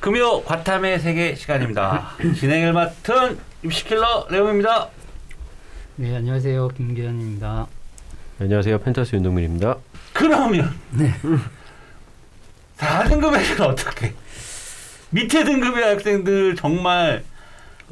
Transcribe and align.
금요 0.00 0.42
과탐의 0.44 1.00
세계 1.00 1.34
시간입니다. 1.34 2.10
진행을 2.38 2.72
맡은 2.72 3.38
입시킬러 3.64 4.26
레옹입니다. 4.30 4.88
네, 5.96 6.16
안녕하세요. 6.16 6.68
김기현입니다. 6.68 7.66
안녕하세요. 8.40 8.78
펜타스 8.80 9.16
윤동민입니다. 9.16 9.76
그러면 10.12 10.72
네. 10.92 11.12
4등급 12.78 13.34
애들은 13.38 13.66
어떻게? 13.66 14.14
밑에 15.10 15.44
등급의 15.44 15.82
학생들 15.94 16.54
정말 16.56 17.24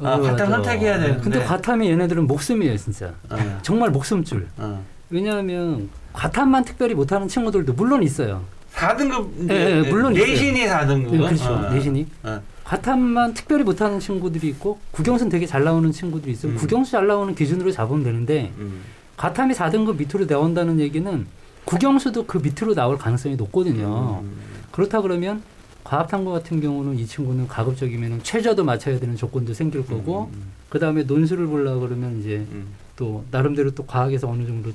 아, 0.01 0.13
어, 0.15 0.21
과탐 0.21 0.49
맞아. 0.49 0.63
선택해야 0.63 0.99
되는데. 0.99 1.21
근데 1.21 1.43
과탐이 1.43 1.89
얘네들은 1.89 2.27
목숨이에요, 2.27 2.77
진짜. 2.77 3.13
어, 3.29 3.59
정말 3.61 3.89
목숨줄. 3.89 4.47
어. 4.57 4.83
왜냐하면 5.09 5.89
과탐만 6.13 6.65
특별히 6.65 6.93
못하는 6.93 7.27
친구들도 7.27 7.73
물론 7.73 8.03
있어요. 8.03 8.43
4등급 8.75 9.49
예, 9.51 9.77
예, 9.77 9.89
물론 9.89 10.13
내신이 10.13 10.65
4등급. 10.65 11.11
네, 11.11 11.17
그렇죠. 11.17 11.69
내신이. 11.71 12.07
어. 12.23 12.41
과탐만 12.63 13.33
특별히 13.35 13.63
못하는 13.63 13.99
친구들이 13.99 14.47
있고 14.49 14.79
국영수는 14.91 15.29
되게 15.29 15.45
잘 15.45 15.63
나오는 15.63 15.91
친구들이 15.91 16.33
있어요. 16.33 16.53
음. 16.53 16.57
국영수 16.57 16.91
잘 16.91 17.07
나오는 17.07 17.33
기준으로 17.35 17.71
잡으면 17.71 18.03
되는데 18.03 18.51
음. 18.57 18.81
과탐이 19.17 19.53
4등급 19.53 19.97
밑으로 19.97 20.25
나온다는 20.25 20.79
얘기는 20.79 21.27
국영수도 21.63 22.25
그 22.25 22.39
밑으로 22.39 22.73
나올 22.73 22.97
가능성이 22.97 23.35
높거든요. 23.35 24.21
음. 24.23 24.37
그렇다 24.71 25.01
그러면 25.01 25.43
과학탐구 25.83 26.31
같은 26.31 26.59
경우는 26.59 26.97
이 26.97 27.05
친구는 27.05 27.47
가급적이면 27.47 28.23
최저도 28.23 28.63
맞춰야 28.63 28.99
되는 28.99 29.15
조건도 29.15 29.53
생길 29.53 29.85
거고 29.85 30.31
음. 30.33 30.51
그 30.67 30.79
다음에 30.79 31.03
논술을 31.03 31.45
보려 31.45 31.75
그러면 31.77 32.19
이제 32.19 32.37
음. 32.51 32.67
또 32.95 33.23
나름대로 33.29 33.71
또 33.75 33.85
과학에서 33.85 34.27
어느 34.27 34.45
정도 34.47 34.71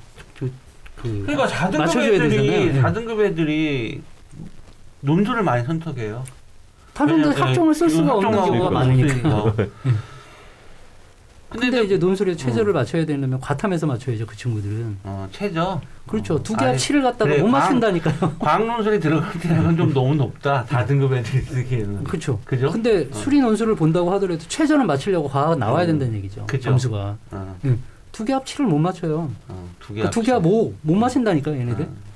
그, 1.03 1.09
그 1.09 1.27
그러니까 1.27 1.47
4등급 1.49 1.79
맞춰줘야 1.79 2.13
애들이 2.15 2.47
되잖아요. 2.47 2.83
4등급 2.83 3.25
애들이 3.25 4.03
논술을 5.01 5.43
많이 5.43 5.65
선택해요. 5.65 6.25
다른데 6.93 7.29
왜냐면, 7.29 7.49
학종을 7.49 7.75
쓸 7.75 7.87
예, 7.89 7.95
수가 7.95 8.15
없는 8.15 8.33
경우가 8.33 8.71
많으니까. 8.71 9.37
없으니까. 9.37 9.67
근데 11.49 11.83
이제 11.83 11.97
논술에 11.97 12.37
최저를 12.37 12.71
어. 12.71 12.75
맞춰야 12.75 13.05
되려면 13.05 13.41
과탐에서 13.41 13.85
맞춰야죠 13.87 14.25
그 14.25 14.37
친구들은. 14.37 14.99
어, 15.03 15.29
최저. 15.33 15.81
그렇죠. 16.07 16.35
어. 16.37 16.43
두개합 16.43 16.71
아니, 16.71 16.79
7을 16.79 17.03
갖다가 17.03 17.25
그래, 17.25 17.43
못 17.43 17.51
과학- 17.51 17.63
맞춘다니까요. 17.65 18.35
과학 18.39 18.65
논술이 18.67 19.01
들어갈 19.01 19.33
때는 19.41 19.77
좀 19.77 19.93
너무 19.93 20.15
높다. 20.15 20.65
4등급 20.69 21.13
애들이 21.17 21.43
쓰기에는. 21.43 22.05
그렇죠. 22.05 22.39
그죠? 22.45 22.71
근데 22.71 23.09
어. 23.11 23.15
수리 23.17 23.41
논술을 23.41 23.75
본다고 23.75 24.13
하더라도 24.13 24.39
최저는 24.47 24.87
맞추려고 24.87 25.29
과학은 25.29 25.59
나와야 25.59 25.87
음. 25.87 25.99
된다는 25.99 26.15
얘기죠. 26.19 26.47
그죠. 26.47 26.63
점수가. 26.71 27.17
어, 27.33 27.57
두 28.13 28.25
개 28.25 28.33
합 28.35 28.45
7을 28.45 28.63
못 28.65 28.79
맞춰요. 28.79 29.31
어, 29.49 29.69
두 29.81 29.95
개. 29.95 30.03
그두개 30.03 30.33
합 30.33 30.45
5, 30.45 30.75
못 30.83 30.95
맞힌다니까 30.97 31.53
얘네들. 31.53 31.85
어. 31.85 32.11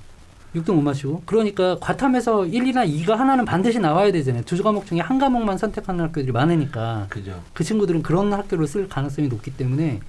6등 0.57 0.73
못 0.75 0.83
맞추고. 0.83 1.23
그러니까 1.27 1.77
과탐에서 1.81 2.43
1이나 2.43 2.89
2가 2.89 3.17
하나는 3.17 3.45
반드시 3.45 3.81
나와야 3.81 4.13
되잖아요. 4.13 4.45
두 4.45 4.61
과목 4.63 4.87
중에 4.87 5.01
한 5.01 5.19
과목만 5.19 5.59
선택하는 5.59 6.05
학교들이 6.05 6.31
많으니까 6.31 7.07
그죠. 7.09 7.41
그 7.53 7.65
친구들은 7.65 8.03
그런 8.05 8.33
학교를 8.33 8.67
쓸 8.69 8.89
가능성이 8.89 9.27
높기 9.29 9.51
때문에 9.57 9.85
예. 9.95 10.01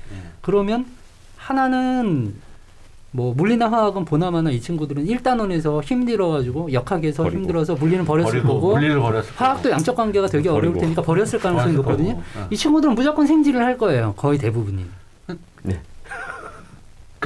그러면 0.41 0.85
하나는 1.37 2.35
뭐 3.11 3.33
물리나 3.33 3.71
화학은 3.71 4.05
보나마나 4.05 4.51
이 4.51 4.59
친구들은 4.61 5.05
1단원에서 5.05 5.81
힘들어가지고 5.83 6.73
역학에서 6.73 7.23
버리고. 7.23 7.39
힘들어서 7.41 7.75
물리는 7.75 8.03
버렸을 8.05 8.41
버리고 8.43 8.47
거고 8.53 8.73
물리를 8.75 8.99
버렸을 8.99 9.31
화학도. 9.35 9.71
양적 9.71 9.95
관계가 9.95 10.27
되게 10.27 10.49
어려울 10.49 10.73
버리고. 10.73 10.79
테니까 10.81 11.01
버렸을 11.01 11.39
가능성이 11.39 11.73
높거든요. 11.75 12.09
거고. 12.17 12.21
어. 12.39 12.47
이 12.51 12.57
친구들은 12.57 12.93
무조건 12.93 13.25
생지를 13.25 13.63
할 13.63 13.77
거예요. 13.79 14.13
거의 14.17 14.37
대부분이. 14.37 14.85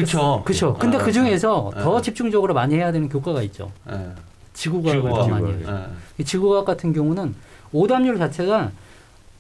그쵸. 0.04 0.42
그렇죠. 0.46 0.74
근데 0.76 0.98
어, 0.98 1.02
그 1.04 1.12
중에서 1.12 1.58
어. 1.68 1.72
더 1.72 2.02
집중적으로 2.02 2.54
많이 2.54 2.76
해야 2.76 2.92
되는 2.92 3.08
교과가 3.10 3.42
있죠. 3.44 3.72
예. 3.92 4.10
지구과학을 4.54 5.02
더 5.02 5.24
지구과학. 5.24 5.30
많이 5.30 5.64
해요. 5.64 5.68
예. 5.68 6.22
이 6.22 6.26
지구과학 6.26 6.66
같은 6.66 6.94
경우는 6.94 7.34
오답률 7.72 8.18
자체가 8.18 8.72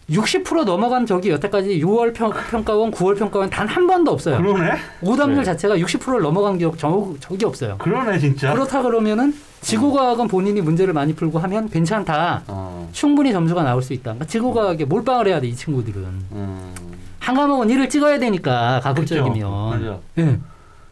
60% 0.09 0.65
넘어간 0.65 1.05
적이 1.05 1.29
여태까지 1.31 1.79
6월 1.83 2.13
평, 2.15 2.31
평가원, 2.49 2.89
9월 2.89 3.15
평가원 3.17 3.47
단 3.51 3.67
한 3.67 3.85
번도 3.85 4.11
없어요. 4.11 4.37
그러네? 4.37 4.71
오답률 5.03 5.37
네. 5.37 5.43
자체가 5.43 5.77
60%를 5.77 6.21
넘어간 6.21 6.57
적 6.57 6.75
저, 6.79 7.13
적이 7.19 7.45
없어요. 7.45 7.77
그러네, 7.77 8.17
진짜. 8.17 8.51
그렇다 8.53 8.81
그러면은 8.81 9.35
지구과학은 9.61 10.27
본인이 10.27 10.61
문제를 10.61 10.93
많이 10.93 11.13
풀고 11.13 11.37
하면 11.37 11.69
괜찮다. 11.69 12.41
어. 12.47 12.89
충분히 12.91 13.31
점수가 13.31 13.61
나올 13.61 13.83
수 13.83 13.93
있다. 13.93 14.03
그러니까 14.13 14.25
지구과학에 14.25 14.85
몰빵을 14.85 15.27
해야 15.27 15.39
돼, 15.39 15.47
이 15.47 15.55
친구들은. 15.55 16.01
음. 16.31 16.73
한 17.19 17.35
과목은 17.35 17.67
1을 17.67 17.87
찍어야 17.91 18.17
되니까. 18.17 18.79
가급적이면. 18.81 19.77
그죠. 19.79 20.01
예. 20.17 20.39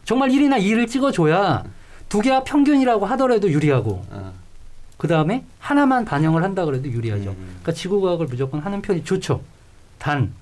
정말 0.08 0.30
1이나 0.30 0.58
2를 0.58 0.88
찍어줘야 0.88 1.64
두 2.08 2.20
개와 2.20 2.42
평균이라고 2.42 3.04
하더라도 3.04 3.52
유리하고, 3.52 4.06
어. 4.10 4.32
그 4.96 5.06
다음에 5.06 5.44
하나만 5.58 6.06
반영을 6.06 6.42
한다 6.42 6.64
그래도 6.64 6.88
유리하죠. 6.88 7.28
음. 7.28 7.36
그러니까 7.60 7.72
지구과학을 7.72 8.24
무조건 8.24 8.60
하는 8.60 8.80
편이 8.80 9.04
좋죠. 9.04 9.42
단, 9.98 10.32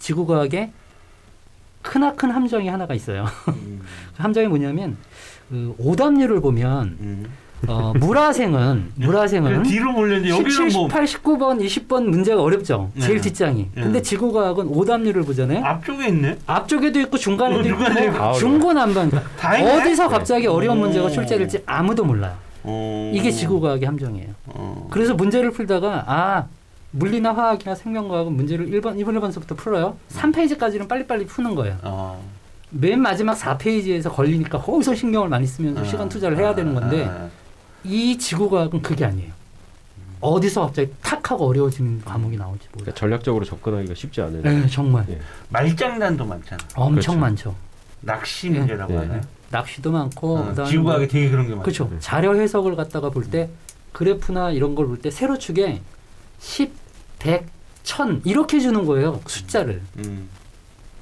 지구과학에 0.00 0.70
크나큰 1.80 2.30
함정이 2.30 2.68
하나가 2.68 2.92
있어요. 2.92 3.24
음. 3.48 3.80
그 4.18 4.22
함정이 4.22 4.48
뭐냐면, 4.48 4.98
그 5.48 5.74
오답률을 5.78 6.42
보면, 6.42 6.98
음. 7.00 7.26
어, 7.66 7.92
물화생은, 7.96 8.92
물화생은 8.96 9.62
그 9.62 9.68
뒤로 9.68 9.92
몰렸는데 9.92 10.30
17, 10.34 10.52
여기는 10.64 10.72
뭐 10.78 10.88
18, 10.88 11.04
19번, 11.04 11.64
20번 11.64 12.04
문제가 12.04 12.42
어렵죠. 12.42 12.90
네. 12.94 13.00
제일 13.00 13.20
뒷장이. 13.20 13.68
네. 13.74 13.82
근데 13.82 14.02
지구과학은 14.02 14.68
오답률을 14.68 15.22
보잖아요. 15.22 15.64
앞쪽에 15.64 16.08
있네. 16.08 16.38
앞쪽에도 16.46 17.00
있고 17.00 17.16
중간에도 17.16 17.58
어, 17.74 18.02
있고. 18.04 18.32
중고난방. 18.34 19.10
다 19.38 19.58
있네. 19.58 19.80
어디서 19.80 20.08
갑자기 20.08 20.46
어려운 20.46 20.78
오. 20.78 20.80
문제가 20.82 21.08
출제될지 21.08 21.62
아무도 21.66 22.04
몰라요. 22.04 22.34
어. 22.62 23.10
이게 23.14 23.30
지구과학의 23.30 23.86
함정이에요. 23.86 24.28
어. 24.46 24.88
그래서 24.90 25.14
문제를 25.14 25.50
풀다가 25.50 26.04
아 26.06 26.44
물리나 26.90 27.32
화학이나 27.34 27.74
생명과학은 27.74 28.32
문제를 28.32 28.66
1번, 28.66 28.96
1번, 28.96 29.18
1번서부터 29.18 29.56
풀어요. 29.56 29.96
3페이지까지는 30.12 30.88
빨리빨리 30.88 31.26
푸는 31.26 31.54
거예요. 31.54 31.76
어. 31.82 32.22
맨 32.70 33.00
마지막 33.00 33.34
4페이지에서 33.38 34.12
걸리니까 34.12 34.58
거기서 34.58 34.94
신경을 34.94 35.28
많이 35.28 35.46
쓰면서 35.46 35.80
어. 35.80 35.84
시간 35.84 36.08
투자를 36.08 36.36
해야 36.38 36.54
되는 36.54 36.74
건데 36.74 37.06
어. 37.08 37.30
이 37.86 38.18
지구과학은 38.18 38.82
그게 38.82 39.04
아니에요. 39.04 39.32
어디서 40.20 40.62
갑자기 40.62 40.90
탁 41.02 41.30
하고 41.30 41.46
어려워지는 41.46 42.02
과목이 42.04 42.36
나올지 42.36 42.66
몰라요. 42.72 42.84
그러니까 42.84 42.94
전략적으로 42.98 43.44
접근하기가 43.44 43.94
쉽지 43.94 44.20
않은. 44.22 44.42
네, 44.42 44.66
정말 44.68 45.04
예. 45.10 45.20
말장난도 45.50 46.24
많잖아. 46.24 46.62
엄청 46.74 46.94
그렇죠. 46.94 47.16
많죠. 47.18 47.54
낚시 48.00 48.46
예. 48.48 48.58
문제라고 48.58 48.94
예. 48.94 48.98
하나요? 48.98 49.20
낚시도 49.50 49.92
많고 49.92 50.38
어, 50.38 50.44
그다음에 50.46 50.70
지구과학에 50.70 51.04
뭐- 51.04 51.08
되게 51.08 51.30
그런 51.30 51.46
게 51.48 51.54
많죠. 51.54 51.88
그렇죠. 51.88 52.00
자료 52.00 52.34
해석을 52.40 52.74
갖다가 52.76 53.10
볼 53.10 53.30
때 53.30 53.50
그래프나 53.92 54.50
이런 54.50 54.74
걸 54.74 54.86
볼 54.88 55.00
때 55.00 55.10
세로 55.10 55.38
축에 55.38 55.80
10, 56.38 56.72
100, 57.18 57.46
1000 57.84 58.22
이렇게 58.24 58.58
주는 58.60 58.84
거예요. 58.84 59.20
숫자를. 59.26 59.82
음. 59.98 60.28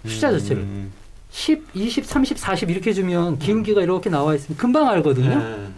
숫자 0.07 0.31
자체를. 0.33 0.63
음. 0.63 0.93
10, 1.31 1.65
20, 1.75 2.05
30, 2.05 2.39
40 2.39 2.71
이렇게 2.71 2.93
주면 2.93 3.39
기울기가 3.39 3.81
이렇게 3.83 4.11
나와 4.11 4.35
있으면 4.35 4.57
금방 4.59 4.89
알거든요. 4.89 5.31
예. 5.31 5.69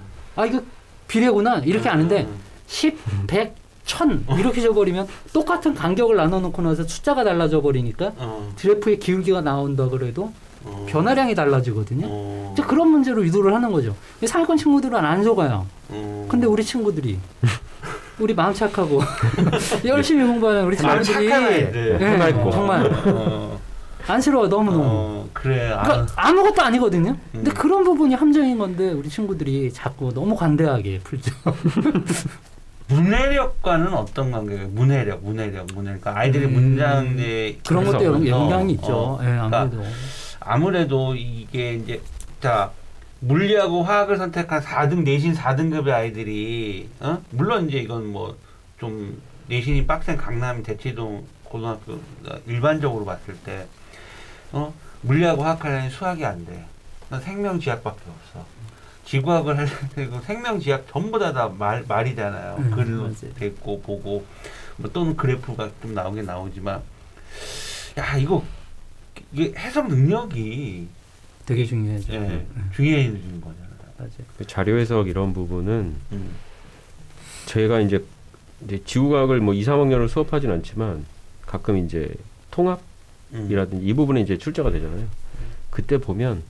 아 0.41 0.45
이거 0.47 0.63
비례구나 1.09 1.59
이렇게 1.65 1.89
아는데 1.89 2.23
음. 2.23 2.39
10, 2.67 2.97
100, 3.27 3.55
1000 3.85 4.27
이렇게 4.39 4.61
줘버리면 4.61 5.07
똑같은 5.33 5.75
간격을 5.75 6.17
나눠놓고 6.17 6.61
나서 6.63 6.85
숫자가 6.85 7.25
달라져 7.25 7.61
버리니까 7.61 8.13
어. 8.17 8.53
그래프의 8.59 8.99
기울기가 8.99 9.41
나온다 9.41 9.89
그래도 9.89 10.33
어. 10.65 10.87
변화량이 10.89 11.35
달라지거든요. 11.35 12.07
어. 12.09 12.51
이제 12.53 12.63
그런 12.63 12.89
문제로 12.91 13.25
유도를 13.25 13.55
하는 13.55 13.71
거죠. 13.71 13.95
상위권 14.25 14.57
친구들은 14.57 14.97
안 14.97 15.23
속아요. 15.23 15.67
어. 15.91 16.27
근데 16.29 16.47
우리 16.47 16.65
친구들이 16.65 17.19
우리 18.19 18.35
마음 18.35 18.53
착하고 18.53 19.01
열심히 19.85 20.27
공부하는 20.27 20.65
우리 20.65 20.77
친구들이. 20.77 21.29
예, 21.75 21.99
해맑고. 21.99 22.51
정말 22.51 22.91
어. 23.07 23.61
안쓰러워 24.09 24.49
너무 24.49 24.73
너무. 24.73 25.26
어. 25.37 25.41
그래. 25.43 25.71
아. 25.73 25.83
그러니까 25.83 26.13
아무것도 26.17 26.63
아니거든요. 26.63 27.17
근데 27.33 27.51
음. 27.51 27.55
그런 27.55 27.85
부분이 27.85 28.15
함정인 28.15 28.59
건데 28.59 28.91
우리 28.93 29.09
친구들이 29.09 29.73
자꾸 29.73 30.13
너무 30.13 30.35
관대하게 30.37 31.01
풀죠. 31.01 31.33
문해력과는 32.89 33.93
어떤 33.95 34.31
관계예요? 34.31 34.69
문해력, 34.69 35.23
문해력, 35.25 35.67
문해력. 35.75 36.01
그러니까 36.01 36.17
아이들이 36.17 36.45
음. 36.47 36.53
문장에 36.53 37.59
그런 37.67 37.85
것도 37.85 38.05
영- 38.05 38.27
영향이 38.27 38.73
어, 38.73 38.77
있죠. 38.77 38.93
어. 38.97 39.21
예, 39.23 39.29
아무래도. 39.29 39.83
아무래도 40.41 41.15
이게 41.17 41.75
이제 41.75 42.01
자 42.41 42.71
물리하고 43.21 43.83
화학을 43.83 44.19
선택한 44.19 44.61
4등 44.63 45.03
내신 45.03 45.35
4등급의 45.35 45.89
아이들이 45.91 46.89
어? 47.01 47.19
물론 47.31 47.69
이제 47.69 47.79
이건 47.79 48.07
뭐 48.13 48.37
좀 48.79 49.23
내신이 49.49 49.87
빡센 49.87 50.19
강남 50.19 50.63
대치동 50.63 51.25
고등학교 51.45 51.99
일반적으로 52.47 53.07
봤을 53.07 53.35
때 53.39 53.67
어? 54.53 54.75
물리하고 55.07 55.43
화학하려니 55.43 55.91
수학이 55.91 56.25
안 56.25 56.45
돼. 56.47 56.65
난 57.09 57.21
생명지학밖에 57.21 58.01
없어. 58.09 58.47
지구학을 59.05 59.57
하려고 59.57 60.21
생명지학 60.27 60.87
전부 60.91 61.19
다 61.19 61.33
다 61.33 61.49
말 61.49 61.85
말이잖아요. 61.87 62.57
음, 62.59 62.71
글로. 62.73 63.13
됐고 63.37 63.81
보고 63.83 64.27
뭐 64.77 64.91
또는 64.93 65.17
그래프가 65.17 65.71
좀 65.81 65.95
나오긴 65.95 66.27
나오지만 66.27 66.83
야 67.99 68.17
이거 68.17 68.43
이게 69.33 69.55
해석 69.57 69.89
능력이 69.89 70.89
되게 71.47 71.65
중요하죠. 71.65 72.13
예, 72.13 72.17
음, 72.19 72.71
중요해지는 72.75 73.41
거잖아요. 73.41 73.67
맞아요. 73.99 74.11
그 74.37 74.45
자료 74.47 74.79
해석 74.79 75.09
이런 75.09 75.33
부분은 75.33 75.95
음. 76.13 76.31
저희가 77.47 77.81
이제 77.81 78.05
이제 78.65 78.83
지구과학을 78.85 79.41
뭐 79.41 79.55
2, 79.55 79.63
3학년을 79.63 80.09
수업하진 80.09 80.51
않지만 80.51 81.07
가끔 81.47 81.79
이제 81.79 82.13
통합 82.51 82.81
이라든지 83.33 83.85
음. 83.85 83.89
이 83.89 83.93
부분에 83.95 84.21
이제 84.21 84.37
출제가 84.39 84.71
되잖아요. 84.71 85.05
그때 85.71 85.99
보면 85.99 86.43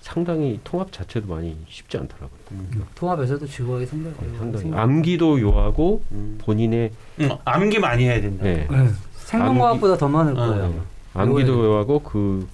상당히 0.00 0.58
통합 0.64 0.90
자체도 0.92 1.28
많이 1.28 1.56
쉽지 1.68 1.96
않더라고요. 1.96 2.38
음. 2.52 2.84
통합에서도 2.94 3.46
지구하게 3.46 3.86
생각해요. 3.86 4.36
상당히 4.36 4.72
암기도 4.74 5.40
요하고 5.40 6.02
음. 6.12 6.38
본인의 6.42 6.90
음, 7.20 7.28
암기 7.44 7.78
많이 7.78 8.04
해야 8.04 8.20
된다. 8.20 8.44
네, 8.44 8.66
네. 8.70 8.88
생명과학보다 9.16 9.96
더 9.96 10.08
많을 10.08 10.32
어. 10.32 10.46
거예요. 10.46 10.84
암기도 11.14 11.52
요해야 11.52 11.66
요하고 11.66 12.00
그 12.00 12.46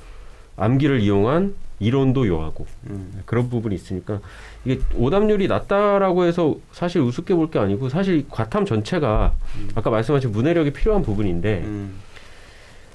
암기를 0.57 1.01
이용한 1.01 1.55
이론도 1.81 2.27
요하고 2.27 2.67
음. 2.91 3.23
그런 3.25 3.49
부분이 3.49 3.75
있으니까 3.75 4.21
이게 4.65 4.81
오답률이 4.97 5.47
낮다라고 5.49 6.25
해서 6.25 6.57
사실 6.73 7.01
우습게 7.01 7.35
볼 7.35 7.49
게 7.51 7.59
아니고 7.61 7.89
사실 7.89 8.27
과탐 8.29 8.67
전체가 8.67 9.33
음. 9.57 9.71
아까 9.75 9.89
말씀하신 9.91 10.33
문해력이 10.33 10.73
필요한 10.73 11.03
부분인데 11.03 11.63
음. 11.65 11.95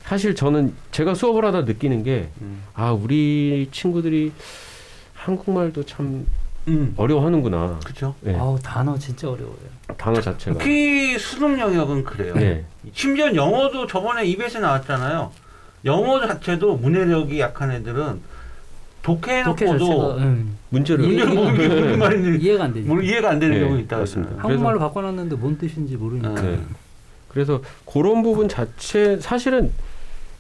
사실 0.03 0.35
저는 0.35 0.73
제가 0.91 1.13
수업을 1.15 1.45
하다 1.45 1.61
느끼는 1.61 2.03
게 2.03 2.29
음. 2.41 2.61
아 2.73 2.91
우리 2.91 3.69
친구들이 3.71 4.31
한국말도 5.13 5.83
참 5.85 6.25
음. 6.67 6.93
어려워하는구나. 6.97 7.79
그렇죠. 7.83 8.15
네, 8.21 8.35
아우 8.37 8.57
단어 8.61 8.97
진짜 8.97 9.29
어려워요. 9.29 9.55
단어 9.97 10.19
자체가. 10.21 10.57
특히 10.59 11.17
수능 11.17 11.59
영역은 11.59 12.03
그래요. 12.03 12.33
네. 12.35 12.65
심지어 12.93 13.33
영어도 13.33 13.87
저번에 13.87 14.25
EBS에 14.25 14.59
나왔잖아요. 14.61 15.31
영어 15.85 16.25
자체도 16.25 16.77
문해력이 16.77 17.39
약한 17.39 17.71
애들은 17.71 18.21
독해 19.01 19.43
자체가 19.43 19.77
독해해놓고도 19.77 20.17
음, 20.19 20.57
문제를 20.69 21.97
말인지 21.97 22.45
이해가 22.45 22.65
안 22.65 22.73
되죠. 22.73 22.87
모르- 22.87 23.03
이해가 23.03 23.31
안 23.31 23.39
되는 23.39 23.57
네, 23.59 23.65
경우 23.65 23.79
있다. 23.79 23.97
맞습니다. 23.97 24.33
한국말로 24.37 24.79
바꿔놨는데 24.79 25.35
뭔 25.35 25.57
뜻인지 25.57 25.97
모르니까. 25.97 26.41
네. 26.41 26.59
그래서 27.27 27.61
그런 27.85 28.23
부분 28.23 28.47
자체 28.47 29.19
사실은 29.19 29.71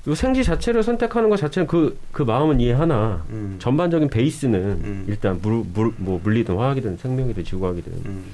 요 0.07 0.15
생지 0.15 0.43
자체를 0.43 0.83
선택하는 0.83 1.29
것 1.29 1.37
자체는 1.37 1.67
그 1.67 1.97
그 2.11 2.23
마음은 2.23 2.59
이해하나 2.59 3.25
음. 3.29 3.55
전반적인 3.59 4.09
베이스는 4.09 4.59
음. 4.59 5.05
일단 5.07 5.39
물, 5.41 5.63
물, 5.73 5.93
뭐 5.97 6.19
물리든 6.23 6.55
화학이든 6.57 6.97
생명이든 6.97 7.43
지구과학이든 7.43 7.91
음. 8.05 8.25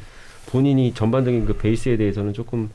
본인이 0.47 0.93
전반적인 0.93 1.45
그 1.45 1.55
베이스에 1.57 1.95
대해서는 1.97 2.33
조금 2.33 2.69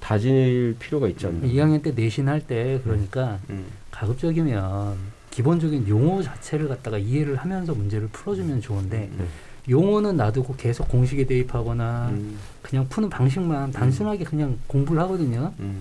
다질 0.00 0.76
필요가 0.78 1.08
있지 1.08 1.26
않나. 1.26 1.46
2학년 1.46 1.82
때 1.82 1.90
내신 1.92 2.28
할 2.28 2.40
때 2.40 2.80
그러니까 2.84 3.38
음. 3.50 3.66
가급적이면 3.90 4.96
기본적인 5.30 5.88
용어 5.88 6.22
자체를 6.22 6.68
갖다가 6.68 6.96
이해를 6.96 7.36
하면서 7.36 7.74
문제를 7.74 8.08
풀어주면 8.12 8.60
좋은데 8.60 9.10
네. 9.18 9.24
용어는 9.68 10.16
놔두고 10.16 10.54
계속 10.56 10.88
공식에 10.88 11.26
대입하거나 11.26 12.10
음. 12.12 12.38
그냥 12.62 12.88
푸는 12.88 13.10
방식만 13.10 13.72
단순하게 13.72 14.24
그냥 14.24 14.56
공부를 14.68 15.02
하거든요. 15.02 15.52
음. 15.58 15.80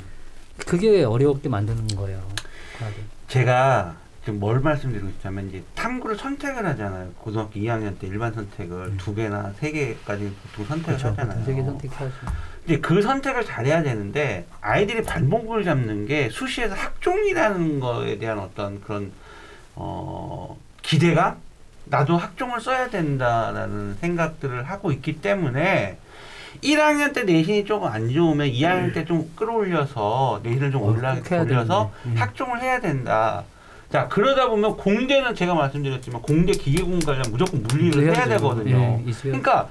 그게 0.65 1.03
어렵게 1.03 1.47
만드는 1.47 1.87
거예요. 1.95 2.21
과학은. 2.77 2.95
제가 3.27 3.95
지금 4.23 4.39
뭘 4.39 4.59
말씀드리고 4.59 5.07
있냐면 5.09 5.49
이제 5.49 5.63
탐구를 5.75 6.17
선택을 6.17 6.65
하잖아요. 6.65 7.11
고등학교 7.19 7.59
2학년 7.59 7.99
때 7.99 8.07
일반 8.07 8.33
선택을 8.33 8.85
음. 8.85 8.97
두 8.97 9.13
개나 9.13 9.53
세 9.59 9.71
개까지 9.71 10.33
보통 10.55 10.65
선택을 10.65 10.97
그렇죠. 10.97 11.07
하잖아요. 11.09 11.45
세개 11.45 11.63
선택해야죠. 11.63 12.15
이제 12.65 12.79
그 12.79 13.01
선택을 13.03 13.45
잘해야 13.45 13.83
되는데 13.83 14.47
아이들이 14.61 15.03
발목을 15.03 15.63
잡는 15.63 16.07
게 16.07 16.29
수시에서 16.29 16.73
학종이라는 16.73 17.79
거에 17.79 18.17
대한 18.17 18.39
어떤 18.39 18.81
그런 18.81 19.11
어 19.75 20.57
기대감 20.81 21.37
나도 21.85 22.17
학종을 22.17 22.59
써야 22.61 22.89
된다라는 22.89 23.97
생각들을 24.01 24.63
하고 24.63 24.91
있기 24.91 25.21
때문에 25.21 25.99
1학년 26.61 27.13
때 27.13 27.23
내신이 27.23 27.65
조금 27.65 27.87
안 27.87 28.11
좋으면 28.11 28.47
2학년 28.49 28.93
때 28.93 29.05
좀 29.05 29.31
끌어올려서 29.35 30.41
내신을 30.43 30.71
좀 30.71 30.81
어, 30.83 30.85
올라 30.87 31.15
꼭 31.15 31.31
해야 31.31 31.41
올려서. 31.41 31.91
음. 32.05 32.15
학종을 32.17 32.61
해야 32.61 32.79
된다. 32.79 33.43
자 33.91 34.07
그러다 34.07 34.47
보면 34.49 34.77
공대는 34.77 35.35
제가 35.35 35.53
말씀드렸지만 35.53 36.21
공대 36.21 36.51
기계공 36.53 36.99
관련 36.99 37.23
무조건 37.29 37.63
물리를 37.63 38.03
해야 38.03 38.13
해야죠. 38.13 38.29
되거든요. 38.29 39.01
예. 39.05 39.11
그러니까 39.21 39.69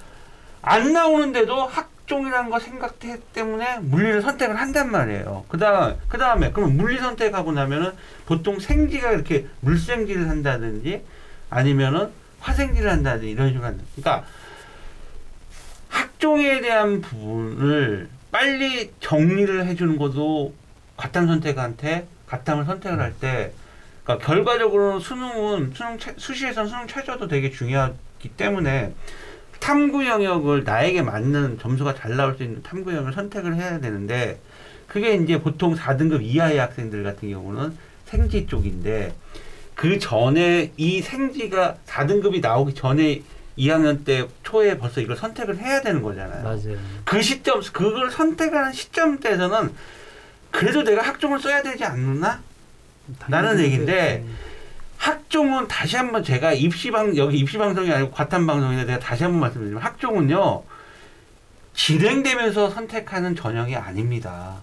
안 0.63 0.93
나오는데도 0.93 1.67
학종이라는 1.67 2.49
거 2.51 2.59
생각 2.61 2.97
때문에 3.35 3.79
물리를 3.81 4.23
선택을 4.23 4.57
한단 4.57 4.91
말이에요. 4.91 5.45
그다음 5.49 5.97
그다음에 6.09 6.53
그럼 6.53 6.77
물리 6.77 6.99
선택하고 6.99 7.53
나면은 7.53 7.91
보통 8.25 8.61
생지가 8.61 9.11
이렇게 9.13 9.47
물생지를 9.61 10.29
한다든지 10.29 11.03
아니면은 11.51 12.09
화생지를 12.41 12.91
한다든지 12.91 13.31
이런 13.31 13.49
식으로 13.49 13.65
한다. 13.67 13.83
그러니까 13.97 14.27
학종에 15.95 16.61
대한 16.61 17.01
부분을 17.01 18.09
빨리 18.33 18.91
정리를 19.01 19.65
해주는 19.67 19.97
것도 19.97 20.53
과탐 20.97 21.29
선택한테 21.29 22.07
과탐을 22.27 22.65
선택을 22.65 23.01
할 23.01 23.13
때 23.21 23.53
그러니까 24.03 24.27
결과적으로는 24.27 25.01
수능은 25.01 25.73
수능 25.75 25.99
최, 25.99 26.13
수시에서는 26.17 26.69
수능 26.69 26.87
최저도 26.87 27.29
되게 27.29 27.51
중요하기 27.51 28.29
때문에 28.37 28.93
탐구 29.61 30.07
영역을 30.07 30.65
나에게 30.65 31.03
맞는 31.03 31.59
점수가 31.61 31.95
잘 31.95 32.17
나올 32.17 32.37
수 32.37 32.43
있는 32.43 32.63
탐구 32.63 32.91
영역을 32.91 33.13
선택을 33.13 33.55
해야 33.55 33.81
되는데 33.81 34.41
그게 34.89 35.15
이제 35.15 35.41
보통 35.41 35.75
4등급 35.75 36.23
이하의 36.23 36.59
학생들 36.59 37.03
같은 37.05 37.31
경우는 37.31 37.77
생지 38.05 38.47
쪽인데 38.47 39.15
그 39.75 39.99
전에 39.99 40.73
이 40.77 41.01
생지가 41.01 41.77
4등급이 41.87 42.43
나오기 42.43 42.75
전에 42.75 43.23
2학년 43.59 44.05
때 44.05 44.27
초에 44.43 44.79
벌써 44.79 45.01
이걸 45.01 45.17
선택을 45.17 45.59
해야 45.59 45.81
되는 45.81 46.03
거잖아요. 46.03 46.43
맞아요. 46.43 46.79
그 47.05 47.23
시점, 47.23 47.61
그걸 47.73 48.11
선택하는 48.11 48.73
시점대에서는 48.73 49.73
그래도 50.51 50.83
내가 50.83 51.03
학종을 51.03 51.39
써야 51.41 51.63
되지 51.63 51.85
않나? 51.85 52.41
나는 53.29 53.49
당연히 53.51 53.65
얘기인데 53.65 54.25
그렇죠. 54.25 54.45
학종은 54.97 55.69
다시 55.69 55.97
한번 55.97 56.23
제가 56.25 56.53
입시방 56.53 57.17
여기 57.17 57.39
입시방송이 57.39 57.93
아니고 57.93 58.11
과탐방송인데 58.13 58.85
내가 58.85 58.99
다시 58.99 59.25
한번 59.25 59.41
말씀드리면 59.41 59.83
학종은요 59.83 60.63
진행되면서 61.75 62.71
선택하는 62.71 63.37
전형이 63.37 63.77
아닙니다. 63.77 64.55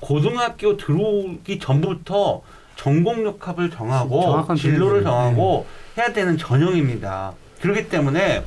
고등학교 0.00 0.76
들어오기 0.76 1.58
전부터 1.58 2.42
전공 2.76 3.24
역학을 3.24 3.70
정하고 3.70 4.22
정확한 4.22 4.56
진로를. 4.56 5.02
정하고 5.02 5.66
해야 5.96 6.12
되는 6.12 6.36
전형입니다. 6.36 7.32
그렇기 7.60 7.88
때문에 7.88 8.44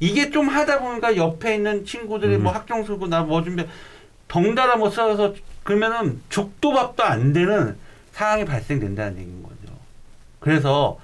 이게 0.00 0.30
좀 0.30 0.48
하다 0.48 0.80
보니까 0.80 1.16
옆에 1.16 1.54
있는 1.54 1.84
친구들이 1.84 2.36
음. 2.36 2.44
뭐 2.44 2.52
학종 2.52 2.84
쓰고 2.84 3.06
나 3.06 3.22
뭐 3.22 3.42
준비 3.42 3.64
덩달아 4.28 4.76
못 4.76 4.90
써서 4.90 5.34
그러면은 5.62 6.20
죽도 6.28 6.72
밥도 6.72 7.02
안 7.04 7.32
되는 7.32 7.76
상황이 8.12 8.44
발생된다는 8.44 9.18
얘기인 9.18 9.42
거죠. 9.42 9.54
그래서 10.40 10.98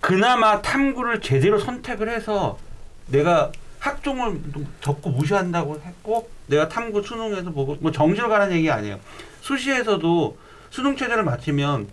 그나마 0.00 0.60
탐구를 0.60 1.20
제대로 1.20 1.58
선택을 1.58 2.08
해서 2.08 2.58
내가 3.06 3.52
학종을 3.78 4.40
적고 4.80 5.10
무시한다고 5.10 5.80
했고 5.84 6.28
내가 6.46 6.68
탐구 6.68 7.02
수능에서 7.02 7.50
보고 7.50 7.76
뭐 7.80 7.92
정시로 7.92 8.28
가는 8.28 8.52
얘기 8.52 8.70
아니에요. 8.70 8.98
수시에서도 9.40 10.36
수능 10.70 10.96
체제를 10.96 11.24
마치면 11.24 11.88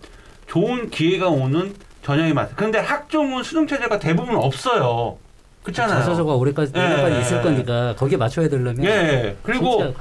좋은 0.46 0.90
기회가 0.90 1.28
오는 1.28 1.74
전형이 2.10 2.32
맞아. 2.32 2.52
근데 2.56 2.78
학종은 2.80 3.44
수능 3.44 3.68
체제가 3.68 4.00
대부분 4.00 4.34
없어요. 4.34 5.16
그렇잖아요. 5.62 5.98
자소서가 6.00 6.34
올해까지 6.34 6.72
예, 6.74 6.80
내년까지 6.80 7.14
예, 7.16 7.20
있을 7.20 7.38
예. 7.38 7.42
거니까 7.42 7.94
거기에 7.94 8.16
맞춰야 8.18 8.48
되려면 8.48 8.82
예. 8.84 9.36
그리고. 9.44 9.94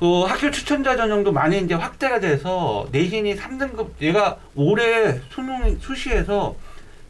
그 0.00 0.22
학교 0.22 0.50
추천자 0.50 0.96
전형도 0.96 1.30
많이 1.32 1.60
이제 1.60 1.74
확대가 1.74 2.20
돼서 2.20 2.86
내신이 2.90 3.36
3등급 3.36 3.88
얘가 4.00 4.38
올해 4.54 5.20
수능 5.30 5.78
수시에서 5.78 6.54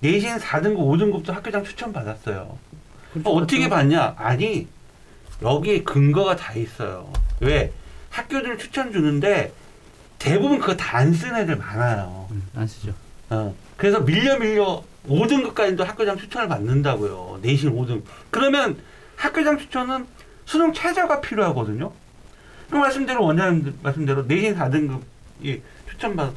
내신 0.00 0.38
4등급 0.38 0.78
5등급도 0.78 1.30
학교장 1.32 1.62
추천 1.62 1.92
받았어요. 1.92 2.56
그렇죠. 3.12 3.30
어, 3.30 3.34
어떻게 3.36 3.68
받냐? 3.68 4.14
아니 4.18 4.66
여기에 5.40 5.82
근거가 5.84 6.34
다 6.34 6.52
있어요. 6.54 7.06
왜 7.38 7.70
학교들 8.10 8.58
추천 8.58 8.90
주는데 8.90 9.52
대부분 10.18 10.58
그거 10.58 10.74
다 10.76 10.98
안 10.98 11.12
쓴 11.12 11.36
애들 11.36 11.56
많아요. 11.56 12.26
음, 12.32 12.42
안 12.56 12.66
쓰죠. 12.66 12.92
어. 13.30 13.54
그래서 13.82 13.98
밀려 13.98 14.38
밀려 14.38 14.84
5등급까지도 15.08 15.82
학교장 15.82 16.16
추천을 16.16 16.46
받는다고요. 16.46 17.40
내신 17.42 17.74
5등. 17.74 18.04
그러면 18.30 18.78
학교장 19.16 19.58
추천은 19.58 20.06
수능 20.44 20.72
최저가 20.72 21.20
필요하거든요. 21.20 21.92
그 22.70 22.76
말씀대로 22.76 23.24
원장님 23.24 23.80
말씀대로 23.82 24.22
내신 24.22 24.54
4등급이 24.54 25.60
추천받 25.90 26.32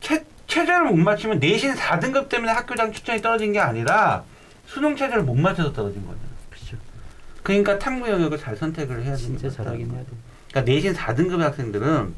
최, 0.00 0.24
최저를 0.48 0.86
못 0.86 0.96
맞추면 0.96 1.38
내신 1.38 1.74
4등급 1.74 2.28
때문에 2.28 2.50
학교장 2.50 2.90
추천이 2.90 3.22
떨어진 3.22 3.52
게 3.52 3.60
아니라 3.60 4.24
수능 4.66 4.96
최저를 4.96 5.22
못 5.22 5.36
맞춰서 5.36 5.72
떨어진 5.72 6.04
거죠. 6.04 6.18
그렇죠. 6.50 6.76
그러니까 7.44 7.78
탐구 7.78 8.08
영역을 8.08 8.38
잘 8.38 8.56
선택을 8.56 9.04
해야 9.04 9.14
진짜 9.14 9.46
것 9.46 9.56
잘하긴 9.58 9.92
해야 9.92 10.00
돼. 10.00 10.06
그러니까 10.50 10.72
내신 10.72 10.92
4등급의 10.92 11.38
학생들은 11.38 12.14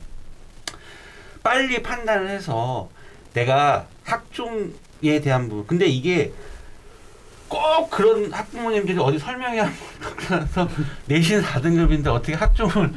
빨리 1.42 1.82
판단을 1.82 2.30
해서 2.30 2.88
내가 3.36 3.86
학종에 4.02 5.20
대한 5.22 5.48
부분. 5.48 5.66
근데 5.66 5.86
이게 5.86 6.32
꼭 7.48 7.90
그런 7.90 8.32
학부모님들이 8.32 8.98
어디 8.98 9.18
한번 9.18 9.70
가서 10.16 10.68
내신 11.06 11.40
4등급인데 11.40 12.08
어떻게 12.08 12.34
학종을 12.34 12.92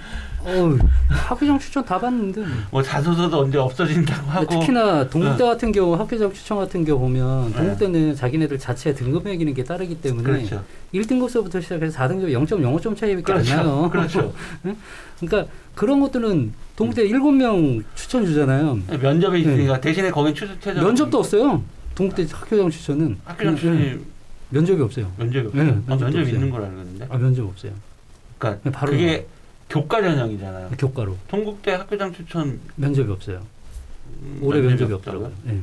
어우, 0.45 0.77
학교장 1.09 1.59
추천 1.59 1.83
다 1.83 1.99
받는데. 1.99 2.43
뭐 2.71 2.81
자소서도 2.81 3.39
언제 3.39 3.57
없어진다고 3.57 4.31
하고 4.31 4.47
특히나 4.47 5.07
동국대 5.09 5.43
같은 5.43 5.71
경우 5.71 5.95
학교장 5.95 6.31
추천 6.31 6.57
같은 6.57 6.85
경우 6.85 6.99
보면 6.99 7.51
네. 7.51 7.57
동국대는 7.57 8.15
자기네들 8.15 8.57
자체 8.57 8.93
등급 8.93 9.25
매기는 9.25 9.53
게 9.53 9.63
따르기 9.63 9.99
때문에 10.01 10.23
그렇죠. 10.23 10.63
1등급서부터 10.93 11.61
시작해서 11.61 11.97
4등급 11.99 12.31
0.05점 12.47 12.95
차이밖에 12.97 13.33
안 13.33 13.43
나요. 13.43 13.89
그렇죠. 13.91 14.33
그러니까 15.19 15.51
그런 15.75 15.99
것들은 15.99 16.53
동국대 16.77 17.03
일곱 17.05 17.31
명 17.33 17.83
추천 17.95 18.25
주잖아요. 18.25 18.79
면접에 19.01 19.39
있으니까 19.39 19.81
대신에 19.81 20.09
거긴 20.09 20.33
추 20.33 20.47
최저 20.61 20.79
네. 20.79 20.85
면접도 20.85 21.19
없어요. 21.19 21.61
동국대 21.95 22.25
학교장 22.31 22.69
추천은 22.69 23.17
학교장 23.25 23.53
음, 23.53 23.57
추천이 23.57 23.97
면접이 24.49 24.81
없어요. 24.81 25.11
면접이 25.17 25.47
없어요. 25.47 25.63
네, 25.63 25.69
아, 25.69 25.73
면접도 25.73 26.03
면접이 26.05 26.21
없어요. 26.23 26.35
있는 26.35 26.49
걸 26.49 26.63
알겠는데. 26.63 27.07
아 27.09 27.17
면접 27.17 27.45
없어요. 27.47 27.71
그러니까 28.37 28.61
네, 28.63 28.71
바로 28.71 28.91
그게 28.91 29.27
교과 29.69 30.01
전형이잖아요. 30.01 30.69
교과로 30.77 31.17
동국대 31.27 31.73
학교장 31.73 32.13
추천 32.13 32.59
면접이 32.75 33.11
없어요. 33.11 33.45
음, 34.21 34.39
올해 34.41 34.61
면접이 34.61 34.91
없다고요? 34.93 35.25
없더라고요. 35.25 35.53
네. 35.53 35.61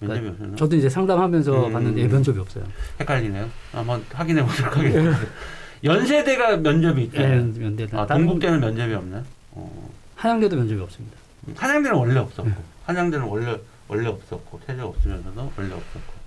면접이 0.00 0.28
없어요. 0.28 0.56
저도 0.56 0.76
이제 0.76 0.88
상담하면서 0.88 1.66
음. 1.68 1.72
봤는데 1.72 2.00
예, 2.02 2.08
면접이 2.08 2.38
없어요. 2.38 2.64
헷갈리네요. 3.00 3.48
한번 3.72 4.04
확인해 4.12 4.44
보도록 4.44 4.76
하겠습니다. 4.76 5.18
연세대가 5.84 6.56
면접이 6.56 7.02
예, 7.02 7.04
있잖아요. 7.04 7.52
면대 7.54 7.86
아, 7.92 8.06
동국대는 8.06 8.60
면접이 8.60 8.94
없나요? 8.94 9.22
어. 9.52 9.90
한양대도 10.16 10.56
면접이 10.56 10.80
없습니다. 10.80 11.16
한양대는 11.56 11.96
원래 11.96 12.18
없었고 12.18 12.48
네. 12.48 12.56
한양대는 12.84 13.26
원래 13.26 13.56
원래 13.86 14.08
없었고 14.08 14.60
최저 14.66 14.86
없으면서도 14.86 15.52
원래 15.56 15.72
없었고 15.72 16.18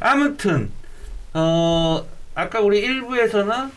아무튼 0.00 0.70
어 1.34 2.04
아까 2.34 2.60
우리 2.60 2.86
1부에서는 2.86 3.70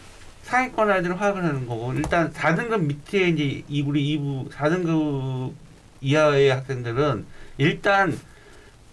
상위권 0.43 0.89
아이들을 0.89 1.19
화학을 1.19 1.43
하는 1.43 1.67
거고 1.67 1.93
일단 1.93 2.31
4등급 2.33 2.81
밑에 2.81 3.29
이제 3.29 3.63
이 3.67 3.81
우리 3.81 4.17
2부 4.17 4.49
4등급 4.51 5.53
이하의 6.01 6.49
학생들은 6.49 7.25
일단 7.57 8.17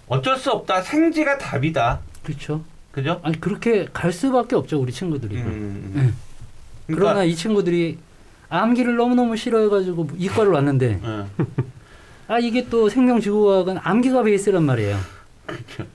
어쩔 0.09 0.37
수 0.37 0.51
없다 0.51 0.83
생지가 0.83 1.39
답이다 1.39 2.01
그렇죠. 2.23 2.63
그죠? 2.93 3.21
아니 3.23 3.41
그렇게 3.41 3.87
갈 3.93 4.13
수밖에 4.13 4.57
없죠 4.57 4.81
우리 4.81 4.93
친구들이. 4.93 5.37
음, 5.37 5.93
네. 5.95 6.01
그러니까 6.87 7.13
그러나 7.13 7.25
이 7.25 7.35
친구들이 7.35 7.99
암기를 8.49 8.97
너무너무 8.97 9.37
싫어해가지고 9.37 10.11
이과를 10.17 10.53
왔는데 10.53 11.01
예, 11.03 11.27
아 12.29 12.39
이게 12.39 12.69
또 12.69 12.89
생명지구과학은 12.89 13.79
암기가 13.83 14.23
베이스란 14.23 14.63
말이에요. 14.63 15.16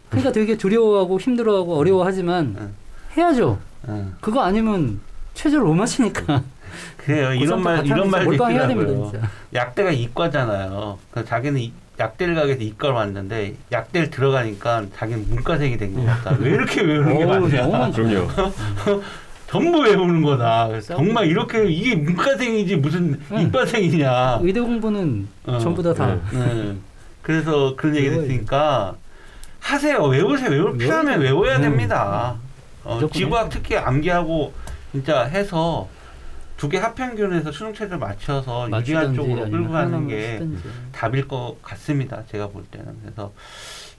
그러니까 0.10 0.32
되게 0.32 0.58
두려워하고 0.58 1.20
힘들어하고 1.20 1.78
어려워하지만 1.78 2.56
응. 2.60 2.74
해야죠. 3.18 3.60
예. 3.90 4.06
그거 4.22 4.42
아니면 4.42 5.00
최저를 5.34 5.66
못 5.66 5.74
맞추니까. 5.74 6.44
그래요 6.98 7.34
이런 7.34 7.62
말 7.62 7.86
이런 7.86 8.10
말도 8.10 8.34
있더라고요. 8.34 8.68
됩니다 8.68 9.12
진짜. 9.12 9.28
약대가 9.54 9.92
이과잖아요. 9.92 10.98
그래서 11.12 11.28
자기는 11.28 11.60
이- 11.60 11.74
약대를 12.00 12.34
가기 12.36 12.48
위해서 12.48 12.64
이과를 12.64 12.96
왔는데 12.96 13.56
약대를 13.72 14.10
들어가니까 14.10 14.86
자기는 14.96 15.28
문과생이 15.30 15.78
된 15.78 15.94
것 15.94 16.06
같다. 16.06 16.36
왜 16.40 16.52
이렇게 16.52 16.82
외우는 16.82 17.18
게 17.18 17.26
많냐. 17.26 17.68
많죠. 17.68 18.04
그럼요. 18.04 18.28
전부 19.48 19.80
외우는 19.82 20.22
거다. 20.22 20.80
정말 20.82 21.28
이렇게 21.28 21.66
이게 21.70 21.94
문과생이지 21.96 22.78
무슨 22.78 23.20
응. 23.32 23.42
이과생이냐. 23.42 24.40
의대 24.42 24.62
공부는 24.62 25.28
어. 25.46 25.60
전부 25.60 25.84
다 25.84 25.94
다. 25.94 26.18
네. 26.32 26.40
네. 26.40 26.76
그래서 27.22 27.76
그런 27.76 27.96
얘기. 27.98 28.10
됐으니까 28.10 28.96
하세요. 29.66 30.04
외우세요. 30.04 30.50
외울 30.50 30.78
필요하면. 30.78 31.22
외워야 31.22 31.58
음. 31.58 31.62
됩니다. 31.62 32.36
어, 32.84 33.00
지구학 33.14 33.50
특히 33.50 33.78
암기하고 33.78 34.52
진짜 34.92 35.24
해서 35.24 35.88
두 36.58 36.68
개 36.70 36.78
합평균에서 36.78 37.52
수능 37.52 37.74
체제 37.74 37.96
맞춰서 37.96 38.70
유리한 38.70 39.16
쪽으로 39.16 39.50
끌고 39.50 39.72
가는 39.72 40.08
게 40.08 40.34
쓰든지. 40.40 40.64
답일 40.92 41.28
것 41.28 41.56
같습니다. 41.64 42.24
제가 42.32 42.50
볼 42.50 42.64
때는 42.66 42.86
그래서 43.02 43.32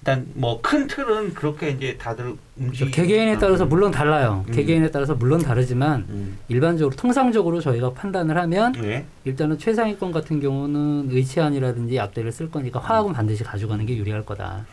일단 0.00 0.26
뭐 0.34 0.60
큰 0.62 0.86
틀은 0.86 1.34
그렇게 1.34 1.70
이제 1.70 1.96
다들 1.98 2.36
움직이. 2.56 2.84
그렇죠. 2.90 3.02
개개인에 3.02 3.38
따라서 3.38 3.64
물론 3.66 3.90
달라요. 3.90 4.44
음. 4.46 4.52
개개인에 4.52 4.90
따라서 4.92 5.14
물론 5.16 5.40
다르지만 5.42 6.06
음. 6.08 6.38
일반적으로 6.48 6.94
통상적으로 6.94 7.60
저희가 7.60 7.94
판단을 7.94 8.36
하면 8.38 8.72
네. 8.72 9.06
일단은 9.24 9.58
최상위권 9.58 10.12
같은 10.12 10.38
경우는 10.40 11.08
의치안이라든지 11.10 11.96
약대를 11.96 12.30
쓸 12.30 12.48
거니까 12.50 12.78
화학은 12.78 13.12
반드시 13.12 13.42
가져가는 13.42 13.84
게 13.86 13.96
유리할 13.96 14.24
거다. 14.24 14.66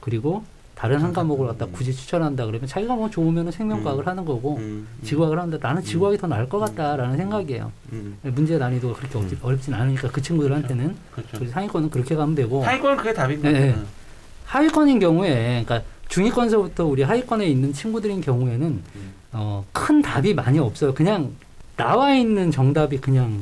그리고 0.00 0.44
다른 0.74 0.98
한 1.02 1.12
과목을 1.12 1.46
갖다 1.48 1.66
굳이 1.66 1.92
추천한다 1.94 2.46
그러면 2.46 2.66
자기가 2.66 2.94
뭐 2.94 3.10
좋으면 3.10 3.50
생명과학을 3.50 4.06
하는 4.06 4.24
거고 4.24 4.56
음. 4.56 4.88
지구학을 5.04 5.38
하는데 5.38 5.58
나는 5.60 5.82
지구학이 5.82 6.16
더 6.16 6.26
나을 6.26 6.48
것 6.48 6.58
같다라는 6.58 7.18
생각이에요. 7.18 7.70
음. 7.92 8.16
문제 8.22 8.56
난이도가 8.56 8.94
그렇게 8.98 9.18
어렵, 9.18 9.44
어렵진 9.44 9.74
않으니까 9.74 10.08
그 10.10 10.22
친구들한테는 10.22 10.96
그렇죠. 11.12 11.36
우리 11.38 11.48
상위권은 11.48 11.90
그렇게 11.90 12.14
가면 12.14 12.34
되고 12.34 12.64
하위권은 12.64 12.96
그게 12.96 13.12
답인 13.12 13.42
네, 13.42 13.52
거예요. 13.52 13.76
네. 13.76 13.82
하위권인 14.46 15.00
경우에 15.00 15.64
그러니까 15.66 15.82
중위권서부터 16.08 16.86
우리 16.86 17.02
하위권에 17.02 17.46
있는 17.46 17.74
친구들인 17.74 18.22
경우에는 18.22 18.66
음. 18.66 19.12
어, 19.32 19.66
큰 19.72 20.00
답이 20.00 20.32
많이 20.32 20.58
없어요. 20.58 20.94
그냥 20.94 21.32
나와 21.76 22.14
있는 22.14 22.50
정답이 22.50 23.02
그냥 23.02 23.38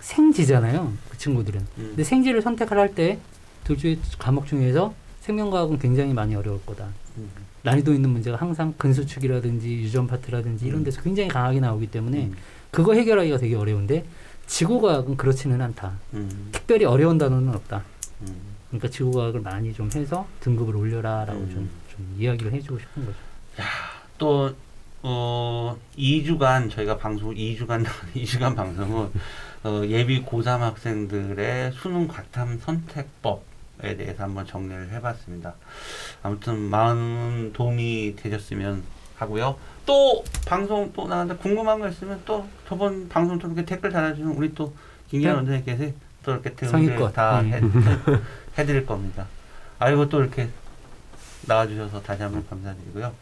생지잖아요. 0.00 0.92
그 1.08 1.16
친구들은. 1.16 1.60
음. 1.60 1.66
근데 1.88 2.04
생지를 2.04 2.42
선택을 2.42 2.78
할때 2.78 3.18
둘 3.64 3.78
중에 3.78 3.96
과목 4.18 4.46
중에서 4.46 4.92
생명과학은 5.24 5.78
굉장히 5.78 6.12
많이 6.12 6.34
어려울 6.34 6.60
거다. 6.66 6.86
음. 7.16 7.30
난이도 7.62 7.94
있는 7.94 8.10
문제가 8.10 8.36
항상 8.36 8.74
근수축이라든지 8.76 9.72
유전 9.72 10.06
파트라든지 10.06 10.66
이런 10.66 10.84
데서 10.84 11.00
굉장히 11.00 11.30
강하게 11.30 11.60
나오기 11.60 11.86
때문에 11.86 12.26
음. 12.26 12.36
그거 12.70 12.92
해결하기가 12.92 13.38
되게 13.38 13.56
어려운데 13.56 14.04
지구과학은 14.46 15.16
그렇지는 15.16 15.62
않다. 15.62 15.94
음. 16.12 16.50
특별히 16.52 16.84
어려운 16.84 17.16
단어는 17.16 17.54
없다. 17.54 17.82
음. 18.22 18.36
그러니까 18.68 18.88
지구과학을 18.88 19.40
많이 19.40 19.72
좀 19.72 19.88
해서 19.94 20.26
등급을 20.40 20.76
올려라라고 20.76 21.40
음. 21.40 21.50
좀, 21.50 21.70
좀 21.90 22.16
이야기를 22.18 22.52
해주고 22.52 22.78
싶은 22.78 23.06
거죠. 23.06 23.18
또, 24.18 24.52
어, 25.02 25.76
2주간, 25.96 26.70
저희가 26.70 26.98
방송, 26.98 27.34
2주간, 27.34 27.86
2주간 28.14 28.54
방송은, 28.56 29.10
어, 29.62 29.82
예비 29.86 30.22
고3 30.22 30.58
학생들의 30.58 31.72
수능 31.72 32.08
과탐 32.08 32.58
선택법 32.58 33.53
에 33.84 33.96
대해서 33.96 34.24
한번 34.24 34.46
정리를 34.46 34.90
해봤습니다. 34.92 35.54
아무튼, 36.22 36.58
많은 36.58 37.52
도움이 37.52 38.16
되셨으면 38.16 38.82
하고요. 39.16 39.56
또, 39.86 40.24
방송 40.46 40.92
또 40.94 41.06
나한테 41.06 41.36
궁금한 41.36 41.78
거 41.78 41.88
있으면 41.88 42.20
또, 42.24 42.46
저번 42.68 43.08
방송 43.08 43.38
또 43.38 43.46
이렇게 43.48 43.64
댓글 43.64 43.90
달아주는 43.90 44.32
우리 44.32 44.54
또, 44.54 44.74
김기현 45.08 45.32
네. 45.32 45.36
원장님께서 45.36 45.92
또 46.24 46.32
이렇게 46.32 46.66
상위권. 46.66 47.12
다 47.12 47.40
음. 47.40 47.52
해, 47.52 47.60
해드릴 48.58 48.86
겁니다. 48.86 49.26
아이고, 49.78 50.08
또 50.08 50.20
이렇게 50.20 50.48
나와주셔서 51.46 52.02
다시 52.02 52.22
한번 52.22 52.46
감사드리고요. 52.48 53.12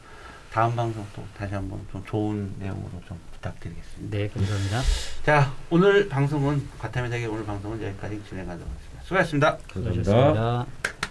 다음 0.52 0.76
방송 0.76 1.06
또 1.16 1.24
다시 1.34 1.54
한번 1.54 1.80
좀 1.90 2.04
좋은 2.04 2.54
내용으로 2.58 2.90
좀 3.08 3.18
부탁드리겠습니다. 3.32 4.16
네, 4.16 4.28
감사합니다. 4.28 4.82
자, 5.24 5.50
오늘 5.70 6.10
방송은 6.10 6.68
과탐의 6.78 7.10
세계 7.10 7.24
오늘 7.24 7.46
방송은 7.46 7.82
여기까지 7.82 8.20
진행하도록 8.28 8.68
하겠습니다. 8.68 8.91
수고하셨습니다. 9.12 9.58
감사합니다. 9.72 10.04
수고하셨습니다. 10.04 11.01